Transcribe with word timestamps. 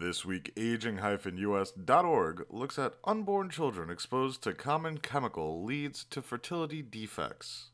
This 0.00 0.24
week, 0.24 0.52
aging-us.org 0.56 2.46
looks 2.50 2.78
at 2.78 2.94
unborn 3.02 3.50
children 3.50 3.90
exposed 3.90 4.42
to 4.44 4.52
common 4.52 4.98
chemical 4.98 5.64
leads 5.64 6.04
to 6.04 6.22
fertility 6.22 6.82
defects. 6.82 7.70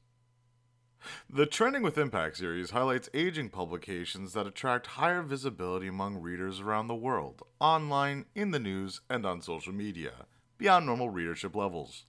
The 1.29 1.45
Trending 1.45 1.83
with 1.83 1.99
Impact 1.99 2.39
series 2.39 2.71
highlights 2.71 3.11
aging 3.13 3.51
publications 3.51 4.33
that 4.33 4.47
attract 4.47 4.87
higher 4.87 5.21
visibility 5.21 5.89
among 5.89 6.17
readers 6.17 6.61
around 6.61 6.87
the 6.87 6.95
world, 6.95 7.43
online, 7.61 8.25
in 8.35 8.53
the 8.53 8.59
news, 8.59 9.03
and 9.11 9.27
on 9.27 9.43
social 9.43 9.75
media, 9.75 10.25
beyond 10.57 10.87
normal 10.87 11.11
readership 11.11 11.55
levels. 11.55 12.07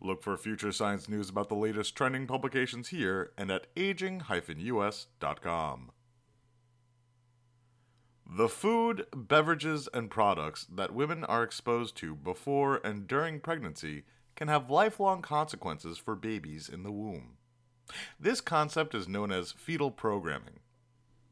Look 0.00 0.22
for 0.22 0.36
future 0.36 0.70
science 0.70 1.08
news 1.08 1.28
about 1.28 1.48
the 1.48 1.56
latest 1.56 1.96
trending 1.96 2.28
publications 2.28 2.90
here 2.90 3.32
and 3.36 3.50
at 3.50 3.66
aging-us.com. 3.76 4.30
The 8.28 8.48
food, 8.48 9.06
beverages, 9.14 9.88
and 9.94 10.10
products 10.10 10.66
that 10.74 10.92
women 10.92 11.22
are 11.24 11.44
exposed 11.44 11.96
to 11.98 12.14
before 12.16 12.80
and 12.84 13.06
during 13.06 13.40
pregnancy 13.40 14.04
can 14.34 14.48
have 14.48 14.68
lifelong 14.68 15.22
consequences 15.22 15.96
for 15.96 16.16
babies 16.16 16.68
in 16.68 16.82
the 16.82 16.90
womb. 16.90 17.36
This 18.18 18.40
concept 18.40 18.94
is 18.94 19.06
known 19.06 19.30
as 19.30 19.52
fetal 19.52 19.92
programming. 19.92 20.58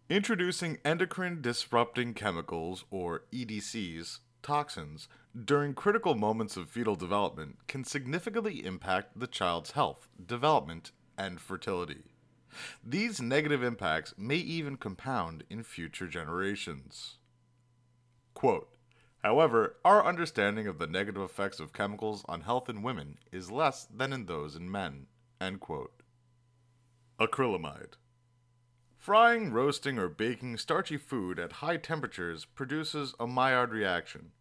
Introducing 0.08 0.78
endocrine 0.84 1.42
disrupting 1.42 2.14
chemicals, 2.14 2.84
or 2.90 3.24
EDCs, 3.32 4.20
toxins, 4.42 5.08
during 5.44 5.74
critical 5.74 6.14
moments 6.14 6.56
of 6.56 6.70
fetal 6.70 6.94
development 6.94 7.56
can 7.66 7.82
significantly 7.82 8.64
impact 8.64 9.18
the 9.18 9.26
child's 9.26 9.72
health, 9.72 10.08
development, 10.24 10.92
and 11.18 11.40
fertility. 11.40 12.13
These 12.84 13.20
negative 13.20 13.62
impacts 13.62 14.14
may 14.16 14.36
even 14.36 14.76
compound 14.76 15.44
in 15.48 15.62
future 15.62 16.06
generations. 16.06 17.18
Quote, 18.34 18.68
However, 19.22 19.76
our 19.86 20.04
understanding 20.04 20.66
of 20.66 20.78
the 20.78 20.86
negative 20.86 21.22
effects 21.22 21.58
of 21.58 21.72
chemicals 21.72 22.24
on 22.28 22.42
health 22.42 22.68
in 22.68 22.82
women 22.82 23.16
is 23.32 23.50
less 23.50 23.86
than 23.86 24.12
in 24.12 24.26
those 24.26 24.54
in 24.54 24.70
men. 24.70 25.06
End 25.40 25.60
quote. 25.60 26.02
Acrylamide. 27.18 27.94
Frying, 28.98 29.50
roasting, 29.50 29.98
or 29.98 30.08
baking 30.08 30.58
starchy 30.58 30.96
food 30.96 31.38
at 31.38 31.52
high 31.52 31.78
temperatures 31.78 32.44
produces 32.44 33.14
a 33.18 33.26
Maillard 33.26 33.70
reaction. 33.70 34.32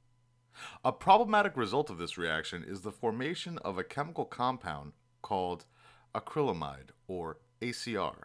A 0.83 0.91
problematic 0.91 1.55
result 1.55 1.89
of 1.89 1.97
this 1.97 2.17
reaction 2.17 2.63
is 2.63 2.81
the 2.81 2.91
formation 2.91 3.57
of 3.59 3.77
a 3.77 3.83
chemical 3.83 4.25
compound 4.25 4.93
called 5.21 5.65
acrylamide 6.13 6.89
or 7.07 7.37
ACR. 7.63 8.23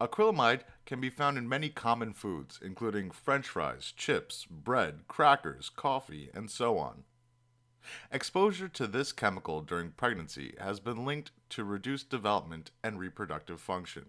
Acrylamide 0.00 0.62
can 0.86 1.00
be 1.00 1.10
found 1.10 1.36
in 1.36 1.48
many 1.48 1.68
common 1.68 2.12
foods, 2.12 2.58
including 2.62 3.10
french 3.10 3.48
fries, 3.48 3.92
chips, 3.96 4.46
bread, 4.48 5.00
crackers, 5.08 5.68
coffee, 5.68 6.30
and 6.32 6.50
so 6.50 6.78
on. 6.78 7.04
Exposure 8.12 8.68
to 8.68 8.86
this 8.86 9.10
chemical 9.12 9.60
during 9.62 9.90
pregnancy 9.90 10.54
has 10.58 10.80
been 10.80 11.04
linked 11.04 11.32
to 11.50 11.64
reduced 11.64 12.08
development 12.08 12.70
and 12.84 12.98
reproductive 12.98 13.60
function. 13.60 14.06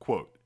Quote, 0.00 0.36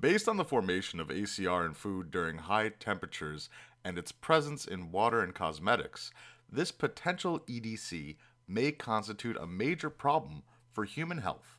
Based 0.00 0.28
on 0.28 0.36
the 0.36 0.44
formation 0.44 1.00
of 1.00 1.08
ACR 1.08 1.66
in 1.66 1.74
food 1.74 2.10
during 2.10 2.38
high 2.38 2.68
temperatures 2.68 3.48
and 3.84 3.98
its 3.98 4.12
presence 4.12 4.66
in 4.66 4.92
water 4.92 5.20
and 5.20 5.34
cosmetics, 5.34 6.12
this 6.50 6.70
potential 6.70 7.40
EDC 7.40 8.16
may 8.46 8.70
constitute 8.72 9.36
a 9.36 9.46
major 9.46 9.90
problem 9.90 10.42
for 10.72 10.84
human 10.84 11.18
health 11.18 11.55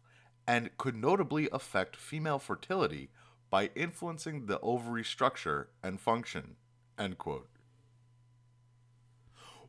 and 0.48 0.76
could 0.78 0.95
notably 0.95 1.50
affect 1.52 1.95
female 1.95 2.40
fertility 2.40 3.09
by 3.50 3.70
influencing 3.76 4.45
the 4.45 4.59
ovary 4.62 5.04
structure 5.04 5.70
and 5.84 6.00
function. 6.00 6.56
End 6.98 7.17
quote. 7.17 7.50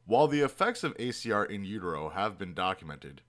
While 0.07 0.29
the 0.29 0.41
effects 0.41 0.85
of 0.85 0.97
ACR 0.97 1.49
in 1.51 1.65
utero 1.65 2.09
have 2.11 2.39
been 2.39 2.55
documented, 2.55 3.21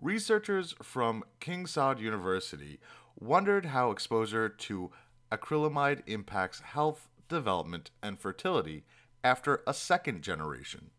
researchers 0.00 0.74
from 0.82 1.22
King 1.38 1.66
Saud 1.66 2.00
University 2.00 2.80
wondered 3.18 3.66
how 3.66 3.90
exposure 3.90 4.48
to 4.48 4.90
acrylamide 5.30 6.02
impacts 6.06 6.60
health, 6.60 7.08
development, 7.28 7.90
and 8.02 8.18
fertility 8.18 8.84
after 9.22 9.62
a 9.66 9.72
second 9.72 10.22
generation. 10.22 10.90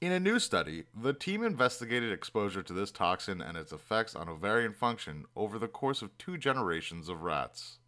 In 0.00 0.12
a 0.12 0.20
new 0.20 0.38
study, 0.38 0.84
the 0.94 1.12
team 1.12 1.42
investigated 1.42 2.12
exposure 2.12 2.62
to 2.62 2.72
this 2.72 2.90
toxin 2.90 3.40
and 3.40 3.56
its 3.56 3.72
effects 3.72 4.14
on 4.14 4.28
ovarian 4.28 4.72
function 4.72 5.24
over 5.34 5.58
the 5.58 5.68
course 5.68 6.02
of 6.02 6.16
two 6.18 6.36
generations 6.36 7.08
of 7.08 7.22
rats. 7.22 7.78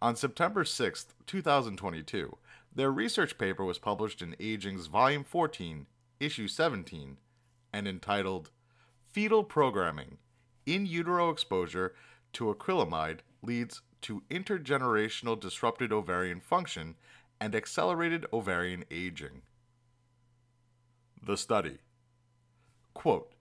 On 0.00 0.16
September 0.16 0.64
6, 0.64 1.06
2022, 1.26 2.36
their 2.74 2.90
research 2.90 3.38
paper 3.38 3.64
was 3.64 3.78
published 3.78 4.22
in 4.22 4.36
Aging's 4.40 4.86
Volume 4.86 5.24
14, 5.24 5.86
Issue 6.20 6.48
17, 6.48 7.18
and 7.72 7.88
entitled 7.88 8.50
Fetal 9.10 9.44
Programming 9.44 10.18
In 10.64 10.86
Utero 10.86 11.30
Exposure 11.30 11.94
to 12.32 12.52
Acrylamide 12.52 13.20
Leads 13.42 13.82
to 14.02 14.22
Intergenerational 14.30 15.38
Disrupted 15.38 15.92
Ovarian 15.92 16.40
Function 16.40 16.94
and 17.40 17.54
Accelerated 17.54 18.24
Ovarian 18.32 18.84
Aging. 18.90 19.42
The 21.24 21.36
study. 21.36 21.78
Quote 22.94 23.32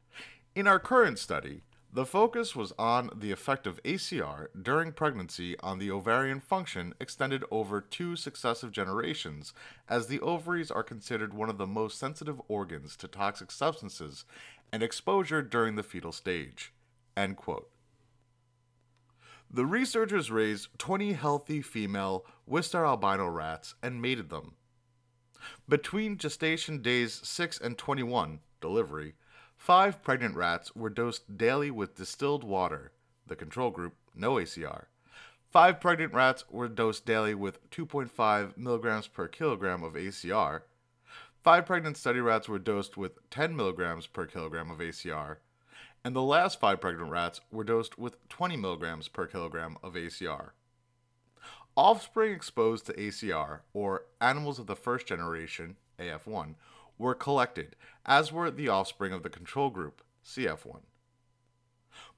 In 0.53 0.67
our 0.67 0.77
current 0.77 1.17
study, 1.17 1.63
the 1.91 2.05
focus 2.05 2.55
was 2.55 2.73
on 2.77 3.09
the 3.15 3.31
effect 3.31 3.65
of 3.65 3.81
ACR 3.81 4.49
during 4.61 4.91
pregnancy 4.91 5.57
on 5.61 5.79
the 5.79 5.89
ovarian 5.89 6.39
function 6.39 6.93
extended 6.99 7.43
over 7.49 7.81
two 7.81 8.15
successive 8.15 8.71
generations, 8.71 9.51
as 9.89 10.05
the 10.05 10.19
ovaries 10.19 10.69
are 10.69 10.83
considered 10.83 11.33
one 11.33 11.49
of 11.49 11.57
the 11.57 11.65
most 11.65 11.97
sensitive 11.97 12.39
organs 12.47 12.95
to 12.97 13.07
toxic 13.07 13.49
substances 13.49 14.25
and 14.71 14.83
exposure 14.83 15.41
during 15.41 15.75
the 15.75 15.83
fetal 15.83 16.11
stage. 16.11 16.71
End 17.17 17.35
quote. 17.35 17.71
The 19.49 19.65
researchers 19.65 20.29
raised 20.29 20.67
20 20.77 21.13
healthy 21.13 21.63
female 21.63 22.27
Wistar 22.47 22.85
albino 22.85 23.27
rats 23.27 23.73
and 23.81 23.99
mated 23.99 24.29
them. 24.29 24.53
Between 25.67 26.17
gestation 26.17 26.81
days 26.81 27.19
6 27.23 27.59
and 27.59 27.77
21, 27.77 28.39
delivery, 28.59 29.15
five 29.57 30.01
pregnant 30.03 30.35
rats 30.35 30.75
were 30.75 30.89
dosed 30.89 31.37
daily 31.37 31.71
with 31.71 31.95
distilled 31.95 32.43
water, 32.43 32.91
the 33.27 33.35
control 33.35 33.71
group, 33.71 33.95
no 34.15 34.35
ACR. 34.35 34.85
Five 35.51 35.81
pregnant 35.81 36.13
rats 36.13 36.45
were 36.49 36.69
dosed 36.69 37.05
daily 37.05 37.35
with 37.35 37.69
2.5 37.71 38.57
milligrams 38.57 39.07
per 39.07 39.27
kilogram 39.27 39.83
of 39.83 39.93
ACR. 39.93 40.61
Five 41.43 41.65
pregnant 41.65 41.97
study 41.97 42.19
rats 42.19 42.47
were 42.47 42.59
dosed 42.59 42.97
with 42.97 43.17
10 43.31 43.55
milligrams 43.55 44.07
per 44.07 44.25
kilogram 44.25 44.69
of 44.69 44.77
ACR. 44.77 45.37
And 46.03 46.15
the 46.15 46.21
last 46.21 46.59
five 46.59 46.79
pregnant 46.79 47.11
rats 47.11 47.41
were 47.51 47.63
dosed 47.63 47.97
with 47.97 48.27
20 48.29 48.57
milligrams 48.57 49.07
per 49.07 49.25
kilogram 49.27 49.77
of 49.83 49.93
ACR. 49.93 50.51
Offspring 51.77 52.33
exposed 52.33 52.85
to 52.85 52.93
ACR, 52.93 53.61
or 53.73 54.05
animals 54.19 54.59
of 54.59 54.67
the 54.67 54.75
first 54.75 55.07
generation, 55.07 55.77
AF1, 55.97 56.55
were 56.97 57.15
collected, 57.15 57.75
as 58.05 58.31
were 58.31 58.51
the 58.51 58.67
offspring 58.67 59.13
of 59.13 59.23
the 59.23 59.29
control 59.29 59.69
group, 59.69 60.01
CF1. 60.25 60.81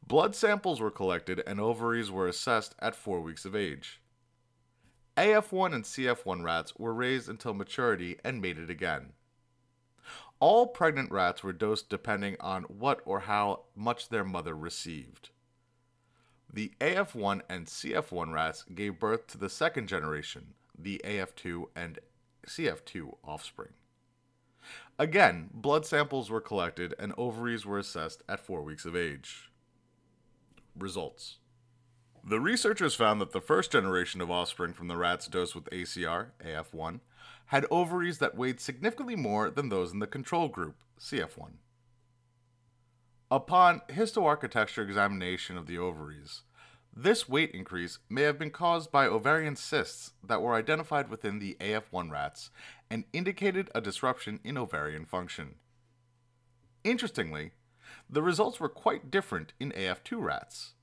Blood 0.05 0.35
samples 0.35 0.81
were 0.81 0.91
collected 0.91 1.41
and 1.45 1.59
ovaries 1.59 2.11
were 2.11 2.27
assessed 2.27 2.75
at 2.79 2.95
4 2.95 3.21
weeks 3.21 3.45
of 3.45 3.55
age. 3.55 4.01
AF1 5.15 5.73
and 5.73 5.83
CF1 5.83 6.43
rats 6.43 6.73
were 6.77 6.93
raised 6.93 7.29
until 7.29 7.53
maturity 7.53 8.17
and 8.23 8.41
mated 8.41 8.69
again. 8.69 9.13
All 10.39 10.67
pregnant 10.67 11.11
rats 11.11 11.43
were 11.43 11.53
dosed 11.53 11.89
depending 11.89 12.35
on 12.39 12.63
what 12.63 13.01
or 13.05 13.21
how 13.21 13.61
much 13.75 14.09
their 14.09 14.25
mother 14.25 14.55
received. 14.55 15.29
The 16.53 16.71
AF1 16.79 17.41
and 17.49 17.65
CF1 17.65 18.31
rats 18.31 18.63
gave 18.75 18.99
birth 18.99 19.25
to 19.27 19.39
the 19.39 19.49
second 19.49 19.87
generation, 19.87 20.53
the 20.77 21.01
AF2 21.03 21.65
and 21.75 21.97
CF2 22.45 23.15
offspring. 23.23 23.73
Again, 24.99 25.49
blood 25.51 25.83
samples 25.87 26.29
were 26.29 26.39
collected 26.39 26.93
and 26.99 27.11
ovaries 27.17 27.65
were 27.65 27.79
assessed 27.79 28.21
at 28.29 28.39
four 28.39 28.61
weeks 28.61 28.85
of 28.85 28.95
age. 28.95 29.49
Results 30.77 31.37
The 32.23 32.39
researchers 32.39 32.93
found 32.93 33.19
that 33.19 33.31
the 33.31 33.41
first 33.41 33.71
generation 33.71 34.21
of 34.21 34.29
offspring 34.29 34.73
from 34.73 34.87
the 34.87 34.97
rats 34.97 35.27
dosed 35.27 35.55
with 35.55 35.65
ACR, 35.71 36.33
AF1, 36.45 36.99
had 37.47 37.65
ovaries 37.71 38.19
that 38.19 38.37
weighed 38.37 38.59
significantly 38.59 39.15
more 39.15 39.49
than 39.49 39.69
those 39.69 39.91
in 39.91 39.97
the 39.97 40.05
control 40.05 40.49
group, 40.49 40.75
CF1. 40.99 41.53
Upon 43.33 43.81
histoarchitecture 43.89 44.83
examination 44.83 45.57
of 45.57 45.65
the 45.65 45.79
ovaries, 45.79 46.43
this 46.95 47.27
weight 47.27 47.51
increase 47.51 47.97
may 48.07 48.21
have 48.21 48.37
been 48.37 48.51
caused 48.51 48.91
by 48.91 49.07
ovarian 49.07 49.55
cysts 49.55 50.11
that 50.23 50.41
were 50.41 50.53
identified 50.53 51.09
within 51.09 51.39
the 51.39 51.57
AF1 51.59 52.11
rats 52.11 52.51
and 52.89 53.05
indicated 53.11 53.71
a 53.73 53.81
disruption 53.81 54.39
in 54.43 54.57
ovarian 54.57 55.05
function. 55.05 55.55
Interestingly, 56.83 57.51
the 58.09 58.21
results 58.21 58.59
were 58.59 58.69
quite 58.69 59.09
different 59.09 59.53
in 59.59 59.71
AF2 59.71 60.21
rats. 60.21 60.73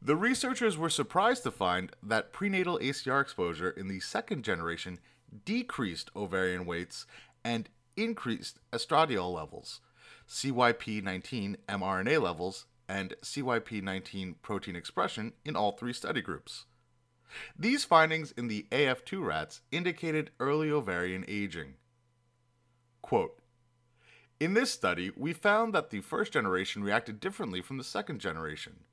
The 0.00 0.16
researchers 0.16 0.76
were 0.76 0.90
surprised 0.90 1.42
to 1.44 1.50
find 1.50 1.92
that 2.02 2.32
prenatal 2.32 2.78
ACR 2.78 3.20
exposure 3.20 3.70
in 3.70 3.88
the 3.88 4.00
second 4.00 4.44
generation 4.44 4.98
decreased 5.44 6.10
ovarian 6.16 6.64
weights 6.66 7.06
and 7.44 7.68
increased 7.96 8.58
estradiol 8.72 9.32
levels, 9.34 9.80
CYP19 10.28 11.56
mRNA 11.68 12.22
levels, 12.22 12.66
and 12.88 13.14
CYP19 13.22 14.36
protein 14.42 14.76
expression 14.76 15.32
in 15.44 15.56
all 15.56 15.72
three 15.72 15.92
study 15.92 16.22
groups. 16.22 16.66
These 17.58 17.84
findings 17.84 18.32
in 18.32 18.48
the 18.48 18.66
AF2 18.70 19.22
rats 19.22 19.60
indicated 19.70 20.30
early 20.40 20.70
ovarian 20.70 21.24
aging. 21.28 21.74
Quote, 23.02 23.38
in 24.40 24.54
this 24.54 24.70
study, 24.70 25.10
we 25.16 25.32
found 25.32 25.74
that 25.74 25.90
the 25.90 26.00
first 26.00 26.32
generation 26.32 26.84
reacted 26.84 27.18
differently 27.18 27.60
from 27.60 27.76
the 27.76 27.84
second 27.84 28.20
generation. 28.20 28.84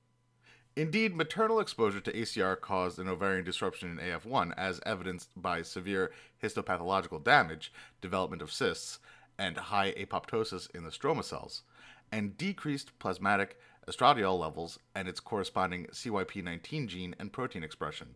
Indeed, 0.76 1.16
maternal 1.16 1.60
exposure 1.60 2.02
to 2.02 2.12
ACR 2.12 2.60
caused 2.60 2.98
an 2.98 3.08
ovarian 3.08 3.46
disruption 3.46 3.92
in 3.92 4.06
AF1, 4.06 4.54
as 4.58 4.82
evidenced 4.86 5.30
by 5.40 5.62
severe 5.62 6.12
histopathological 6.44 7.24
damage, 7.24 7.72
development 8.02 8.42
of 8.42 8.52
cysts, 8.52 9.00
and 9.38 9.56
high 9.56 9.94
apoptosis 9.94 10.68
in 10.76 10.84
the 10.84 10.90
stroma 10.90 11.24
cells, 11.24 11.62
and 12.12 12.38
decreased 12.38 12.98
plasmatic 13.00 13.58
estradiol 13.88 14.40
levels 14.40 14.80
and 14.94 15.08
its 15.08 15.20
corresponding 15.20 15.86
CYP19 15.88 16.88
gene 16.88 17.16
and 17.20 17.32
protein 17.32 17.64
expression. 17.64 18.16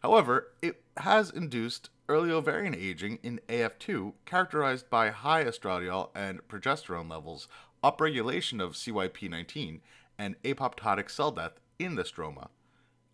However, 0.00 0.52
it 0.62 0.82
has 0.98 1.30
induced 1.30 1.90
early 2.08 2.30
ovarian 2.30 2.74
aging 2.74 3.18
in 3.22 3.40
AF2, 3.48 4.14
characterized 4.26 4.90
by 4.90 5.10
high 5.10 5.44
estradiol 5.44 6.10
and 6.14 6.46
progesterone 6.48 7.10
levels, 7.10 7.48
upregulation 7.82 8.62
of 8.62 8.72
CYP19, 8.72 9.80
and 10.18 10.40
apoptotic 10.42 11.10
cell 11.10 11.30
death 11.30 11.60
in 11.78 11.94
the 11.94 12.04
stroma. 12.04 12.48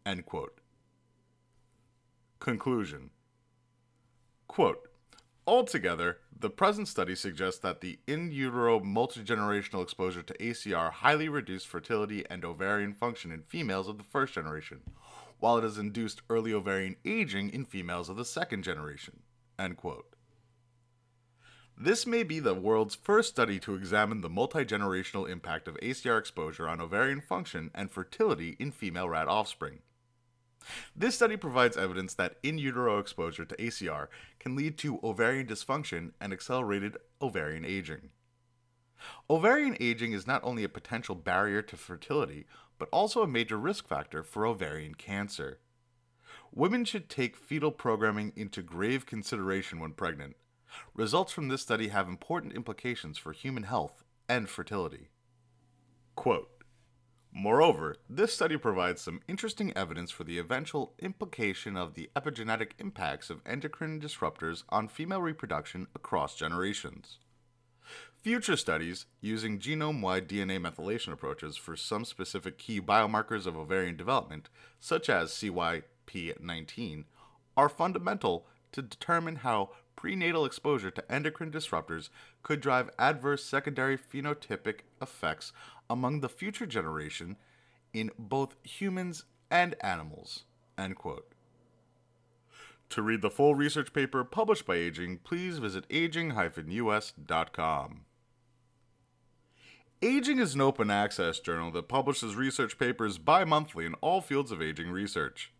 End 0.05 0.26
quote. 0.26 0.61
Conclusion 2.40 3.11
Quote, 4.49 4.88
Altogether, 5.46 6.19
the 6.37 6.50
present 6.50 6.88
study 6.88 7.14
suggests 7.14 7.60
that 7.60 7.81
the 7.81 8.00
in 8.08 8.32
utero 8.32 8.81
multigenerational 8.81 9.82
exposure 9.82 10.22
to 10.22 10.34
ACR 10.38 10.90
highly 10.90 11.28
reduced 11.28 11.69
fertility 11.69 12.25
and 12.28 12.44
ovarian 12.44 12.93
function 12.93 13.31
in 13.31 13.43
females 13.43 13.87
of 13.87 13.96
the 13.96 14.04
first 14.04 14.34
generation, 14.34 14.81
while 15.38 15.56
it 15.56 15.62
has 15.62 15.78
induced 15.78 16.22
early 16.28 16.52
ovarian 16.52 16.96
aging 17.04 17.50
in 17.50 17.64
females 17.64 18.08
of 18.08 18.16
the 18.16 18.25
second 18.25 18.64
generation. 18.64 19.20
End 19.56 19.76
quote. 19.76 20.16
This 21.78 22.06
may 22.06 22.25
be 22.25 22.40
the 22.40 22.54
world's 22.54 22.94
first 22.94 23.28
study 23.28 23.60
to 23.60 23.75
examine 23.75 24.22
the 24.22 24.31
multi-generational 24.31 25.28
impact 25.28 25.69
of 25.69 25.76
ACR 25.76 26.19
exposure 26.19 26.69
on 26.69 26.81
ovarian 26.81 27.20
function 27.20 27.70
and 27.75 27.90
fertility 27.90 28.56
in 28.58 28.72
female 28.72 29.08
rat 29.08 29.28
offspring. 29.28 29.81
This 30.95 31.15
study 31.15 31.37
provides 31.37 31.77
evidence 31.77 32.15
that 32.15 32.37
in 32.43 32.59
utero 32.59 32.99
exposure 32.99 33.45
to 33.45 33.57
ACR 33.57 34.09
can 34.39 34.57
lead 34.57 34.79
to 34.79 35.01
ovarian 35.03 35.47
dysfunction 35.47 36.13
and 36.21 36.33
accelerated 36.33 36.97
ovarian 37.21 37.65
aging. 37.65 38.11
Ovarian 39.29 39.77
aging 39.81 40.13
is 40.13 40.27
not 40.27 40.43
only 40.43 40.65
a 40.65 40.69
potential 40.69 41.15
barrier 41.15 41.63
to 41.63 41.77
fertility, 41.77 42.47
but 42.79 42.89
also 42.93 43.23
a 43.23 43.29
major 43.29 43.57
risk 43.57 43.87
factor 43.87 44.23
for 44.23 44.47
ovarian 44.47 44.95
cancer. 44.95 45.59
Women 46.53 46.85
should 46.85 47.09
take 47.09 47.37
fetal 47.37 47.71
programming 47.71 48.33
into 48.37 48.63
grave 48.63 49.07
consideration 49.07 49.81
when 49.81 49.93
pregnant. 49.93 50.37
Results 50.95 51.33
from 51.33 51.49
this 51.49 51.63
study 51.63 51.89
have 51.89 52.09
important 52.09 52.55
implications 52.55 53.19
for 53.19 53.33
human 53.33 53.65
health 53.65 54.05
and 54.29 54.49
fertility. 54.49 55.09
Quote, 56.15 56.51
Moreover, 57.38 57.97
this 58.09 58.33
study 58.33 58.56
provides 58.56 59.03
some 59.03 59.21
interesting 59.29 59.71
evidence 59.77 60.11
for 60.11 60.25
the 60.25 60.38
eventual 60.38 60.94
implication 60.99 61.77
of 61.77 61.93
the 61.93 62.09
epigenetic 62.17 62.71
impacts 62.79 63.29
of 63.29 63.43
endocrine 63.44 64.00
disruptors 64.00 64.62
on 64.71 64.88
female 64.88 65.21
reproduction 65.21 65.87
across 65.94 66.35
generations. 66.35 67.19
Future 68.23 68.56
studies 68.56 69.05
using 69.21 69.59
genome 69.59 70.00
wide 70.00 70.27
DNA 70.27 70.59
methylation 70.59 71.12
approaches 71.12 71.59
for 71.59 71.77
some 71.77 72.06
specific 72.06 72.56
key 72.56 72.81
biomarkers 72.81 73.44
of 73.44 73.55
ovarian 73.55 73.99
development, 73.99 74.49
such 74.81 75.11
as 75.11 75.29
CYP19, 75.29 77.05
are 77.55 77.69
fundamental 77.69 78.47
to 78.73 78.81
determine 78.81 79.37
how 79.37 79.73
prenatal 79.96 80.44
exposure 80.44 80.90
to 80.90 81.12
endocrine 81.12 81.50
disruptors 81.50 82.10
could 82.43 82.60
drive 82.60 82.90
adverse 82.98 83.44
secondary 83.44 83.98
phenotypic 83.98 84.81
effects 85.02 85.52
among 85.90 86.20
the 86.20 86.28
future 86.28 86.66
generation 86.66 87.37
in 87.93 88.10
both 88.19 88.54
humans 88.62 89.25
and 89.50 89.75
animals. 89.81 90.44
End 90.78 90.96
quote. 90.96 91.32
To 92.90 93.02
read 93.02 93.22
the 93.22 93.31
full 93.31 93.54
research 93.54 93.93
paper 93.93 94.22
published 94.22 94.66
by 94.66 94.76
Aging, 94.76 95.19
please 95.25 95.58
visit 95.58 95.84
aging-us.com. 95.90 96.40
Aging 100.02 100.38
is 100.38 100.54
an 100.54 100.60
open 100.60 100.90
access 100.90 101.40
journal 101.40 101.70
that 101.72 101.88
publishes 101.88 102.37
research 102.37 102.78
papers 102.78 103.16
bi 103.19 103.44
monthly 103.44 103.87
in 103.87 103.94
all 103.94 104.20
fields 104.20 104.52
of 104.52 104.60
aging 104.60 104.90
research. 104.90 105.50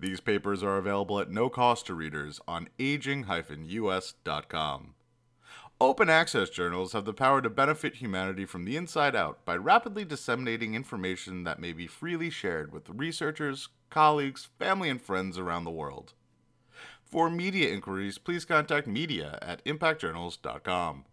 These 0.00 0.20
papers 0.20 0.62
are 0.62 0.76
available 0.76 1.18
at 1.18 1.30
no 1.30 1.48
cost 1.48 1.86
to 1.86 1.94
readers 1.94 2.40
on 2.46 2.68
aging-us.com. 2.78 3.34
Open 5.80 6.10
access 6.10 6.50
journals 6.50 6.92
have 6.92 7.04
the 7.04 7.12
power 7.12 7.40
to 7.40 7.48
benefit 7.48 7.96
humanity 7.96 8.44
from 8.44 8.64
the 8.64 8.76
inside 8.76 9.14
out 9.14 9.44
by 9.44 9.56
rapidly 9.56 10.04
disseminating 10.04 10.74
information 10.74 11.44
that 11.44 11.60
may 11.60 11.72
be 11.72 11.86
freely 11.86 12.30
shared 12.30 12.72
with 12.72 12.88
researchers, 12.90 13.68
colleagues, 13.88 14.48
family, 14.58 14.88
and 14.88 15.00
friends 15.00 15.38
around 15.38 15.64
the 15.64 15.70
world. 15.70 16.14
For 17.04 17.30
media 17.30 17.72
inquiries, 17.72 18.18
please 18.18 18.44
contact 18.44 18.86
media 18.86 19.38
at 19.40 19.64
impactjournals.com. 19.64 21.04